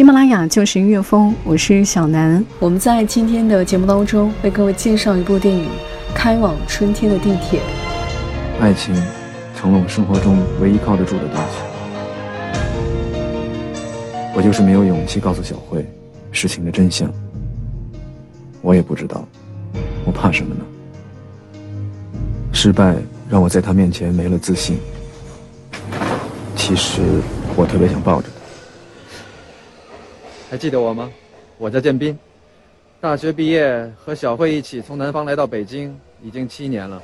[0.00, 2.42] 喜马拉雅就是音乐风，我是小南。
[2.58, 5.66] 我们在今天的节目当中为各位介绍一部电影
[6.14, 7.60] 《开往春天的地铁》。
[8.62, 8.94] 爱情
[9.54, 11.58] 成了我生活中唯一靠得住的东西。
[14.34, 15.86] 我就是没有勇气告诉小慧
[16.32, 17.12] 事情的真相。
[18.62, 19.22] 我也不知道，
[20.06, 20.64] 我怕什么呢？
[22.54, 22.96] 失败
[23.28, 24.78] 让我在她面前没了自信。
[26.56, 27.02] 其实
[27.54, 28.39] 我特别想抱着她。
[30.50, 31.08] 还记得我吗？
[31.58, 32.18] 我叫建斌，
[33.00, 37.00] 大学毕业和小慧一起从南方来到北京，已经七年了。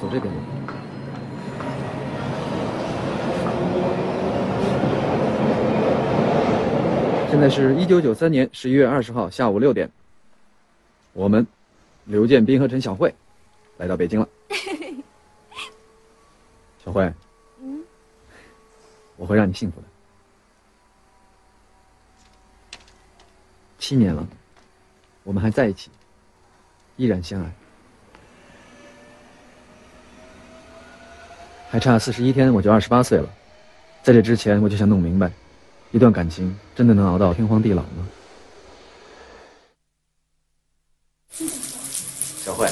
[0.00, 0.32] 走这边。
[7.28, 9.90] 现在是一九九三年十一月二十号下午六点。
[11.18, 11.44] 我们，
[12.04, 13.12] 刘建斌和陈小慧，
[13.76, 14.28] 来到北京了。
[16.84, 17.12] 小慧，
[17.60, 17.82] 嗯，
[19.16, 19.86] 我会让你幸福的。
[23.80, 24.24] 七年了，
[25.24, 25.90] 我们还在一起，
[26.96, 27.52] 依然相爱。
[31.68, 33.28] 还差四十一天，我就二十八岁了。
[34.04, 35.32] 在这之前，我就想弄明白，
[35.90, 38.06] 一段感情真的能熬到天荒地老吗？
[42.40, 42.66] 小慧，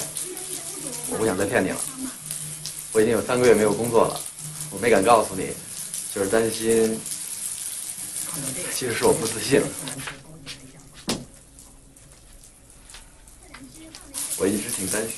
[1.11, 1.77] 我不想再骗你了。
[2.93, 4.21] 我已经有三个月没有工作了，
[4.71, 5.51] 我没敢告诉你，
[6.15, 6.99] 就是担心。
[8.75, 9.69] 其实是我不自信了。
[14.39, 15.13] 我一直挺担心。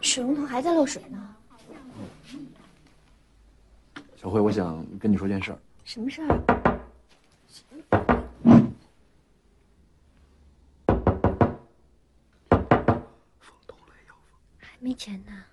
[0.00, 1.23] 水龙头还在漏水呢。
[4.24, 5.58] 小慧，我想跟你说件事儿。
[5.84, 6.40] 什么事儿？
[14.58, 15.44] 还没钱呢。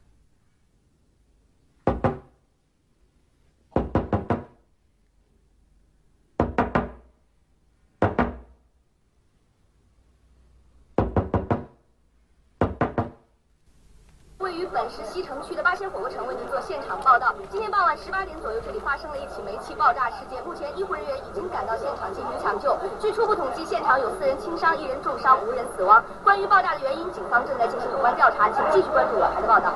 [14.92, 17.34] 市西城区的八仙火锅城为您做现场报道。
[17.50, 20.44] 今天傍晚十八点左右，这里发生了一起煤气爆炸事件。
[20.44, 22.78] 目前医护人员已经赶到现场进行抢救。
[23.00, 26.04] 据初步统计，现场有四人轻伤，一人重伤，无人死亡。
[26.26, 29.74] 关于爆炸的原因，警方正在进行有关调查，请继续关注我台的报道。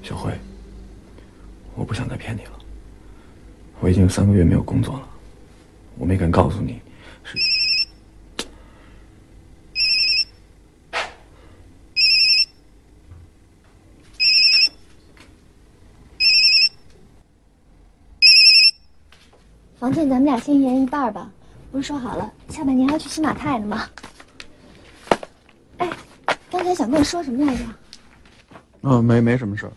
[0.00, 0.30] 小慧，
[1.74, 2.52] 我不想再骗你了。
[3.80, 5.08] 我已经有三个月没有工作了，
[5.98, 6.80] 我没敢告诉你，
[7.24, 7.59] 是。
[19.80, 21.32] 房钱咱们俩先一人一半吧，
[21.72, 23.88] 不是说好了下半年还要去新马泰呢吗？
[25.78, 25.90] 哎，
[26.50, 27.64] 刚才想跟我说什么来着？
[28.82, 29.72] 嗯，没没什么事儿。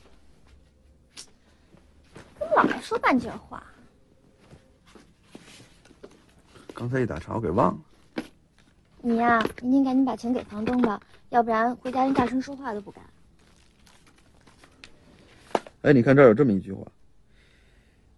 [2.38, 3.64] 怎么老爱说半截话？
[6.74, 8.24] 刚才一打岔，我给忘了。
[9.00, 11.00] 你呀，明天赶紧把钱给房东吧，
[11.30, 13.02] 要不然回家连大声说话都不敢。
[15.84, 16.86] 哎，你看这儿有这么一句话。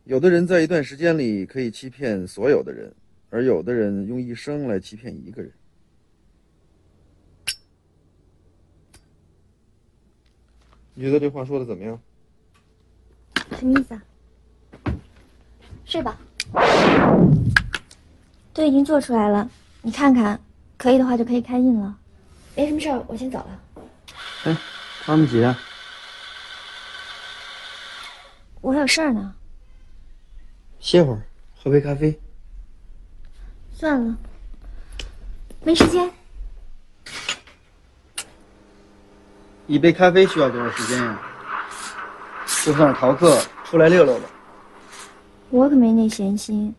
[0.05, 2.93] 有的人在一段时间里可以欺骗所有的人，
[3.31, 5.51] 而有的人用一生来欺骗一个人。
[10.93, 11.99] 你觉得这话说的怎么样？
[13.57, 14.03] 什么意思啊？
[15.85, 16.19] 睡吧。
[18.53, 19.49] 都已经做出来了，
[19.81, 20.39] 你看看，
[20.77, 21.97] 可以的话就可以开印了。
[22.55, 23.59] 没什么事儿，我先走了。
[24.43, 24.55] 哎，
[25.03, 25.59] 他们急啊？
[28.61, 29.35] 我还有事儿呢。
[30.85, 31.21] 歇会儿，
[31.57, 32.15] 喝杯咖啡。
[33.73, 34.15] 算了，
[35.63, 36.07] 没时间。
[39.65, 41.19] 一杯咖啡需要多少时间呀？
[42.63, 44.29] 就算是逃课，出来溜溜吧。
[45.49, 46.75] 我可没那闲心，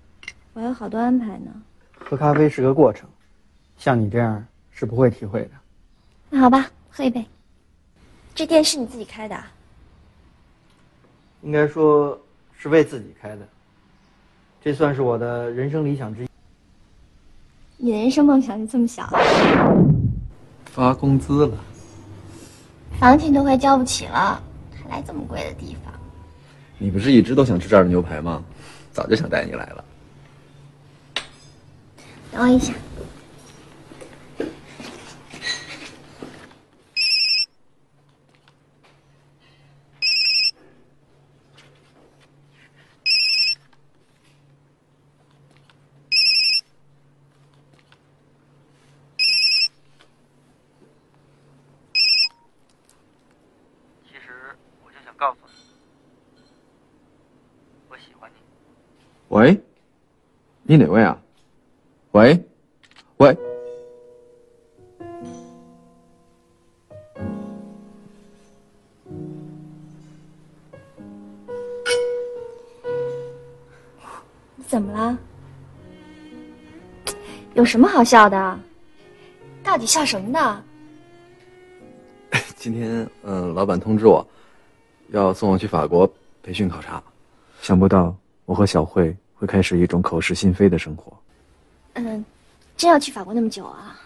[0.52, 1.50] 我还有好多安排呢。
[1.98, 3.10] 喝咖啡是个过程，
[3.76, 5.50] 像你这样是不会体会的。
[6.30, 7.26] 那好吧，喝一杯。
[8.36, 9.50] 这店是你自己开的啊？
[11.42, 12.16] 应该说
[12.56, 13.48] 是为自己开的，
[14.66, 16.28] 这算是我的人生理想之一。
[17.76, 19.08] 你的人生梦想就这么小？
[20.64, 21.56] 发工资了，
[22.98, 24.42] 房钱都快交不起了，
[24.74, 25.94] 还来这么贵的地方？
[26.78, 28.42] 你不是一直都想吃这儿的牛排吗？
[28.90, 29.84] 早就想带你来了。
[32.32, 32.74] 等我一下。
[54.08, 54.32] 其实
[54.84, 56.42] 我就想告诉你，
[57.88, 58.36] 我喜欢你。
[59.28, 59.60] 喂，
[60.68, 61.16] 你哪位啊？
[62.10, 62.42] 喂，
[63.18, 63.36] 喂，
[74.56, 75.16] 你怎么了？
[77.54, 78.58] 有什么好笑的？
[79.62, 80.64] 到底笑什么呢？
[82.56, 82.90] 今天
[83.22, 84.26] 嗯、呃老板通知我，
[85.10, 87.00] 要送我去法国培训考察。
[87.62, 88.12] 想不到
[88.44, 91.16] 我和小慧会开始一种口是心非的生活。
[91.94, 92.24] 嗯，
[92.76, 94.00] 真要去法国那么久啊？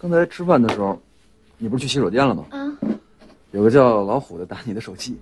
[0.00, 1.00] 刚才吃饭的时候，
[1.56, 2.46] 你不是去洗手间了吗？
[2.50, 2.58] 啊，
[3.50, 5.18] 有个叫老虎的打你的手机。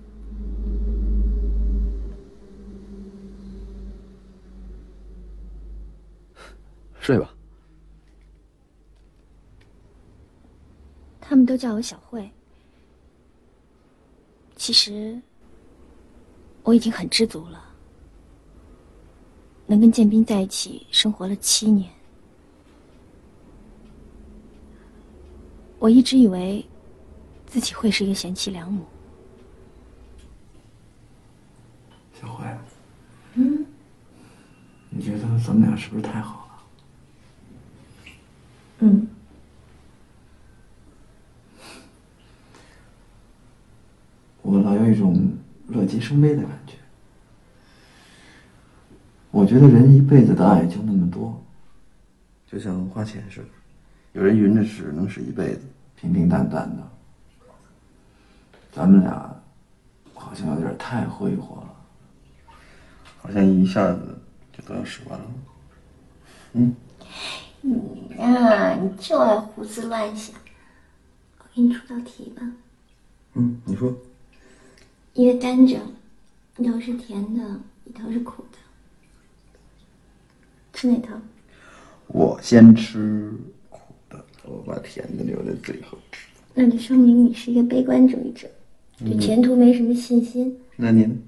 [6.99, 7.33] 睡吧。
[11.21, 12.29] 他们都叫我小慧。
[14.55, 15.19] 其实
[16.63, 17.63] 我已经很知足了，
[19.67, 21.91] 能跟建斌在一起生活了七年。
[25.77, 26.65] 我一直以为
[27.45, 28.83] 自己会是一个贤妻良母。
[32.19, 32.45] 小慧，
[33.35, 33.63] 嗯，
[34.89, 36.63] 你觉得咱们俩是不是太好了？
[38.79, 39.07] 嗯，
[44.41, 45.31] 我老有一种
[45.67, 46.76] 乐极生悲的感觉。
[49.37, 51.39] 我觉得人一辈子的爱就那么多，
[52.47, 53.47] 就像花钱似的，
[54.13, 55.61] 有人匀着使能使一辈子，
[55.95, 56.81] 平平淡淡的。
[58.71, 59.39] 咱们俩
[60.15, 61.75] 好像有点太挥霍了，
[63.21, 64.17] 好像一下子
[64.51, 65.25] 就都要使完了。
[66.53, 66.75] 嗯，
[67.61, 70.35] 你呀，你就爱胡思乱想。
[71.37, 72.41] 我给你出道题吧，
[73.35, 73.95] 嗯，你说，
[75.13, 75.77] 一个甘蔗，
[76.57, 78.57] 一头是甜的，一头是苦的，
[80.77, 81.19] 吃哪套？
[82.05, 83.33] 我先吃
[83.67, 83.79] 苦
[84.11, 86.27] 的，我把甜的留在最后吃。
[86.53, 88.47] 那就说明你是一个悲观主义者，
[88.99, 90.55] 对前途没什么信心。
[90.75, 91.19] 那您？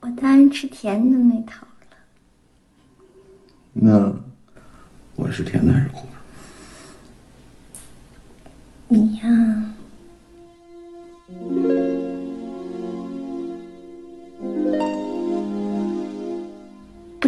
[0.00, 1.96] 我当然吃甜的那套了。
[3.72, 4.12] 那
[5.14, 6.08] 我是甜的还是苦的？
[8.88, 9.28] 你呀，不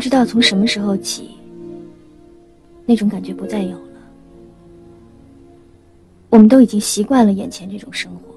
[0.03, 1.31] 不知道从什么时候起，
[2.85, 4.01] 那种感觉不再有了。
[6.29, 8.35] 我们都已经习惯了眼前这种生活。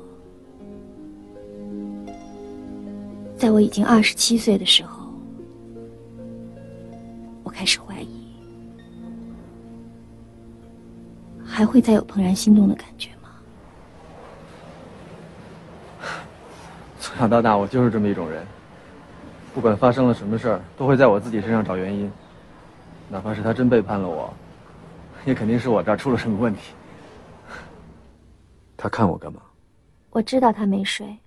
[3.35, 5.09] 在我已经二十七岁的时候，
[7.41, 8.27] 我开始怀疑，
[11.43, 13.29] 还会再有怦然心动的感觉吗？
[16.99, 18.45] 从小到大，我就是这么一种人。
[19.55, 22.11] 不管发生了什么事儿，都会在我自己身上找原因，
[23.09, 24.31] 哪怕是他真背叛了我，
[25.25, 26.73] 也肯定是我这儿出了什么问题。
[28.75, 29.41] 他看我干嘛？
[30.09, 31.17] 我知道他没睡，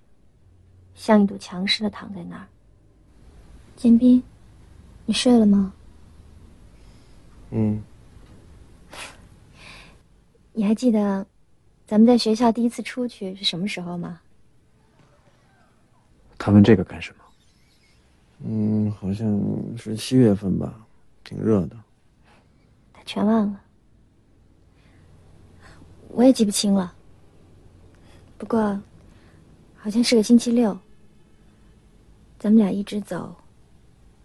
[0.93, 2.45] 像一堵墙似的躺在那儿。
[3.75, 4.21] 建斌，
[5.07, 5.73] 你睡了吗？
[7.49, 7.81] 嗯，
[10.53, 11.25] 你还记得
[11.87, 14.21] 咱们在学校第一次出去是什么时候吗？
[16.37, 17.23] 他问这个干什么？
[18.43, 19.39] 嗯，好像
[19.77, 20.85] 是七月份吧，
[21.23, 21.75] 挺热的。
[22.93, 23.61] 他全忘了，
[26.09, 26.95] 我也记不清了。
[28.37, 28.81] 不过，
[29.75, 30.77] 好像是个星期六。
[32.37, 33.35] 咱们俩一直走，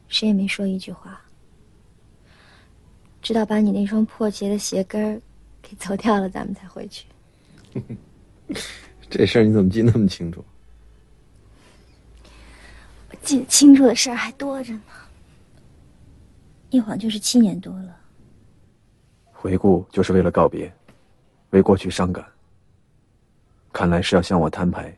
[0.06, 1.20] 谁也没说一句话，
[3.20, 5.20] 直到把你那双破鞋的鞋跟儿
[5.60, 7.06] 给走掉了，咱们才回去。
[9.10, 10.44] 这事儿你怎么记那么清楚？
[13.24, 14.82] 我记得清楚的事儿还多着呢。
[16.68, 17.96] 一晃就是七年多了。
[19.32, 20.70] 回顾就是为了告别，
[21.48, 22.22] 为过去伤感。
[23.72, 24.94] 看来是要向我摊牌，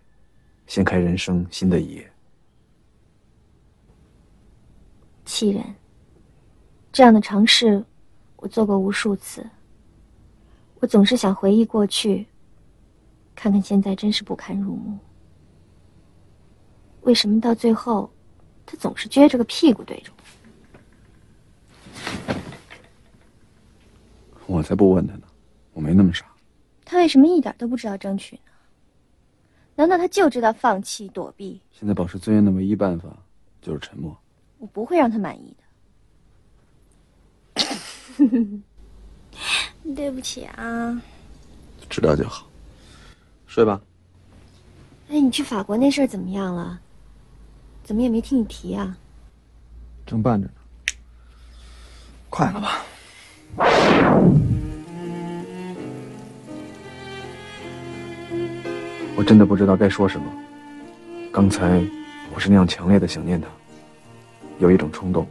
[0.67, 2.13] 掀开人生新的一页。
[5.25, 5.63] 气人，
[6.91, 7.81] 这样的尝试，
[8.39, 9.49] 我做过无数次。
[10.81, 12.27] 我总是想回忆过去，
[13.37, 14.99] 看看现在，真是不堪入目。
[17.03, 18.11] 为什么到最后，
[18.67, 20.11] 他总是撅着个屁股对着
[24.47, 24.57] 我？
[24.59, 25.23] 我才不问他呢，
[25.73, 26.27] 我没那么傻。
[26.85, 28.43] 他为什么一点都不知道争取呢？
[29.77, 31.61] 难道他就知道放弃躲避？
[31.71, 33.09] 现在保持尊严的唯一办法
[33.63, 34.17] 就是沉默。
[34.59, 35.57] 我不会让他满意
[37.55, 37.63] 的。
[39.95, 41.03] 对不起啊。
[41.89, 42.49] 知道就好。
[43.47, 43.81] 睡吧。
[45.09, 46.81] 哎，你去法国那事儿怎么样了？
[47.87, 48.99] 怎么也没听你提啊？
[50.05, 50.53] 正办着呢。
[52.29, 52.83] 快了吧？
[59.17, 60.27] 我真的不知道该说什么。
[61.33, 61.81] 刚才
[62.35, 63.47] 我是那样强烈的想念他，
[64.59, 65.25] 有一种冲动。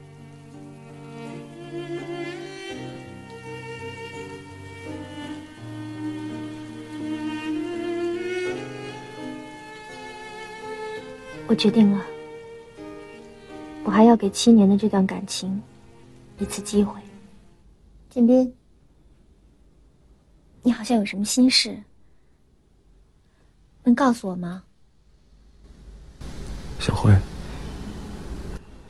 [11.47, 12.14] 我决定了，我
[13.95, 15.63] 还要给七年的这段感情
[16.37, 16.99] 一次机会。
[18.09, 18.53] 建斌，
[20.63, 21.81] 你好像有什么心事。
[23.85, 24.61] 能告诉我吗，
[26.77, 27.15] 小慧？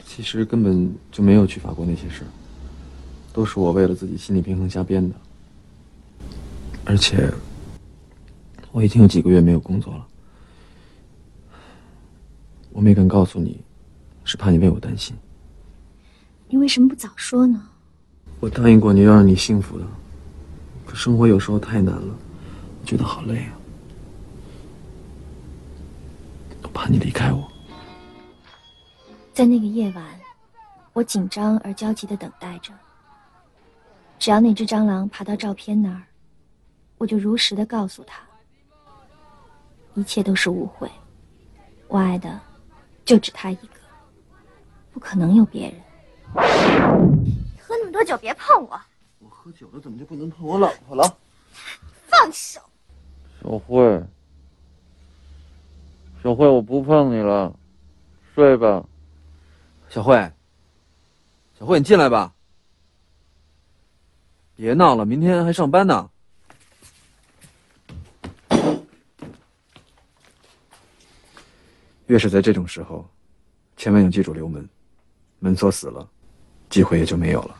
[0.07, 2.23] 其实根本就没有去法国那些事，
[3.31, 5.15] 都是我为了自己心理平衡瞎编的。
[6.83, 7.31] 而且
[8.71, 10.07] 我已经有几个月没有工作了，
[12.71, 13.61] 我没敢告诉你，
[14.25, 15.15] 是怕你为我担心。
[16.49, 17.69] 你为什么不早说呢？
[18.41, 19.85] 我答应过你要让你幸福的，
[20.85, 22.15] 可生活有时候太难了，
[22.81, 23.53] 我觉得好累啊。
[26.61, 27.49] 我怕你离开我，
[29.33, 30.03] 在那个夜晚，
[30.91, 32.73] 我紧张而焦急的等待着。
[34.19, 36.03] 只要那只蟑螂爬到照片那儿，
[36.97, 38.21] 我就如实的告诉他，
[39.93, 40.89] 一切都是误会，
[41.87, 42.39] 我爱的
[43.05, 43.74] 就只他一个，
[44.95, 45.75] 不可能有别人。
[46.33, 48.79] 喝那么多酒，别碰我！
[49.19, 51.17] 我喝酒了，怎么就不能碰我老婆了？
[52.07, 52.61] 放手！
[53.43, 54.01] 小慧。
[56.23, 57.53] 小慧，我不碰你了，
[58.33, 58.85] 睡吧。
[59.89, 60.15] 小慧，
[61.59, 62.33] 小慧，你进来吧。
[64.55, 66.09] 别闹了，明天还上班呢。
[72.05, 73.05] 越是在这种时候，
[73.75, 74.65] 千万要记住留门，
[75.39, 76.07] 门锁死了，
[76.69, 77.55] 机会也就没有了。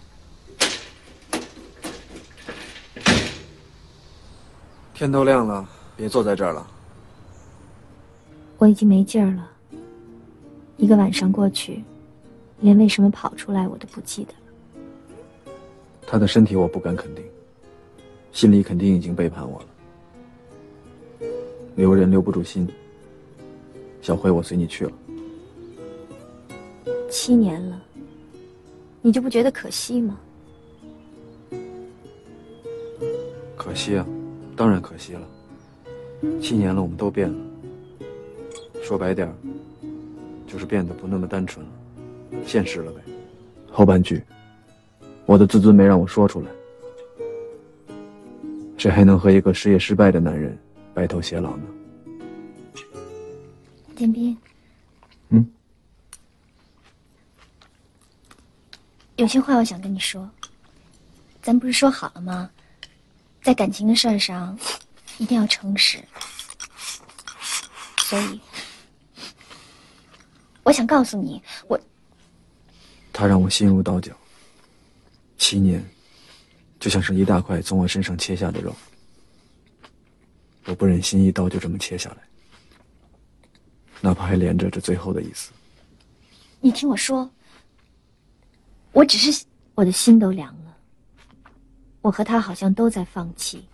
[4.94, 6.66] 天都亮了，别坐在这儿了。
[8.58, 9.52] 我已经没劲儿了。
[10.78, 11.84] 一个晚上过去，
[12.62, 14.40] 连为什么跑出来我都不记得了。
[16.08, 17.24] 他的身体我不敢肯定，
[18.32, 19.68] 心里肯定已经背叛我了。
[21.76, 22.68] 留人留不住心。
[24.02, 24.92] 小辉，我随你去了。
[27.18, 27.82] 七年了，
[29.02, 30.20] 你就不觉得可惜吗？
[33.56, 34.06] 可惜啊，
[34.54, 35.22] 当然可惜了。
[36.42, 37.38] 七年了，我们都变了。
[38.84, 39.34] 说白点儿，
[40.46, 41.72] 就是变得不那么单纯了，
[42.46, 43.02] 现实了呗。
[43.72, 44.22] 后半句，
[45.26, 46.48] 我的自尊没让我说出来。
[48.78, 50.56] 谁还能和一个事业失败的男人
[50.94, 51.64] 白头偕老呢？
[53.96, 54.38] 建斌，
[59.16, 60.30] 有些话我想跟你说。
[61.42, 62.50] 咱不是说好了吗？
[63.44, 64.58] 在感情的事儿上，
[65.20, 66.04] 一定要诚实。
[68.00, 68.42] 所以。
[70.64, 71.80] 我想告诉你，我。
[73.14, 74.12] 他让我心如刀绞。
[75.38, 75.88] 七年，
[76.80, 78.76] 就像是一大块从我身上切下的肉，
[80.66, 82.18] 我不忍心一刀就这么切下来，
[84.02, 85.52] 哪怕还连着这最后的一丝。
[86.60, 87.30] 你听我说，
[88.96, 89.44] 我只是
[89.76, 90.74] 我的心都凉了。
[92.02, 93.68] 我和他好像都在放弃，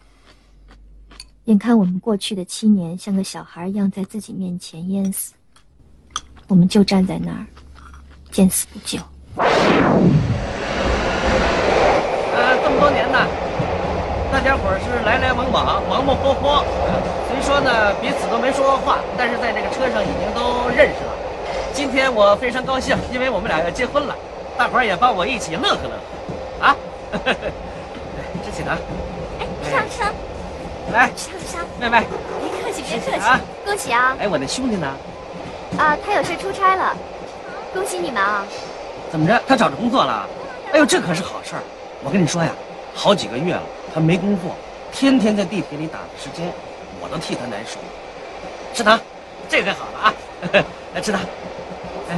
[1.43, 5.35] 眼看我们过去的七年像个小孩一样在自己面前淹死。
[6.47, 7.45] 我们就站在那儿，
[8.31, 8.97] 见死不救。
[9.37, 9.43] 呃，
[12.63, 13.19] 这么多年呢，
[14.31, 16.65] 大家伙是来来往往，忙忙活活。
[17.29, 21.13] 虽说呢彼此都没说过话，但是在这个车上已经都认识了。
[21.75, 24.15] 今天我非常高兴，因为我们俩要结婚了。
[24.61, 25.97] 大伙儿也帮我一起乐呵乐
[26.59, 26.75] 呵，啊！
[28.45, 28.77] 支起他，
[29.39, 30.13] 哎，上上，
[30.93, 32.05] 来，上上，妹妹，
[32.39, 34.15] 别客气，别客气啊，恭喜啊！
[34.19, 34.87] 哎，我那兄弟呢？
[35.79, 36.95] 啊，他有事出差了，
[37.73, 38.45] 恭喜你们啊！
[39.11, 39.41] 怎么着？
[39.47, 40.29] 他找着工作了？
[40.73, 41.63] 哎呦，这可是好事儿！
[42.03, 42.51] 我跟你说呀，
[42.93, 43.63] 好几个月了，
[43.95, 44.55] 他没工作，
[44.91, 46.53] 天天在地铁里打发时间，
[47.01, 47.79] 我都替他难受。
[48.75, 48.99] 吃糖，
[49.49, 50.13] 这回好了啊！
[50.93, 51.19] 来吃糖。
[52.11, 52.15] 哎。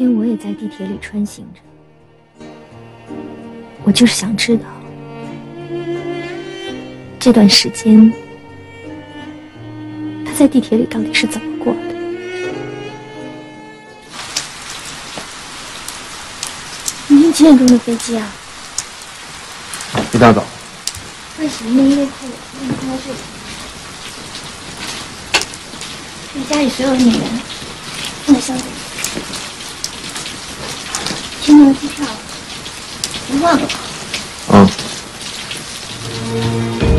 [0.00, 1.60] 天我也在地铁里穿行着，
[3.84, 4.64] 我就是想知道
[7.18, 8.10] 这段时间
[10.24, 11.80] 他在地铁里到底是怎么过的。
[17.08, 18.26] 明天几点钟的飞机啊？
[20.14, 20.42] 一大早。
[21.40, 22.26] 为什么那衣服
[22.58, 23.18] 让你放在这里？
[26.32, 27.22] 这是家里所有的演员
[28.24, 28.56] 放在箱
[31.52, 31.74] 那个。
[31.74, 32.06] 机票，
[33.28, 33.68] 别忘了。
[34.52, 36.89] 嗯。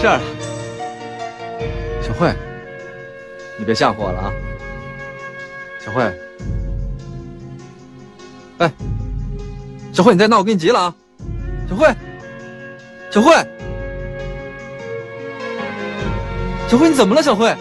[0.00, 0.18] 事儿。
[2.02, 2.32] 小慧，
[3.58, 4.32] 你别吓唬我了啊！
[5.84, 6.02] 小慧，
[8.58, 8.72] 哎，
[9.92, 10.94] 小慧，你再闹，我跟你急了啊！
[11.68, 11.94] 小慧，
[13.10, 13.34] 小慧，
[16.66, 17.22] 小慧，你怎么了？
[17.22, 17.54] 小慧，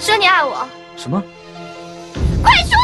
[0.00, 1.22] 说你爱我，什么？
[2.42, 2.74] 快说，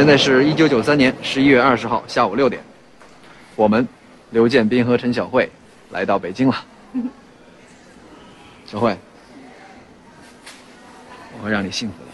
[0.00, 2.62] 现在是一九九三年十一月二十号下午六点，
[3.54, 3.86] 我们
[4.30, 5.46] 刘建斌和陈小慧
[5.90, 6.64] 来到北京了。
[8.64, 8.96] 小慧，
[11.36, 12.09] 我会让你幸福的。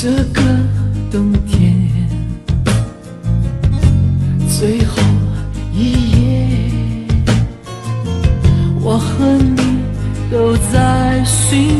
[0.00, 0.40] 这个
[1.10, 1.74] 冬天
[4.48, 5.02] 最后
[5.74, 6.48] 一夜，
[8.80, 9.80] 我和你
[10.30, 11.77] 都在寻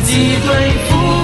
[0.00, 1.17] 自己最富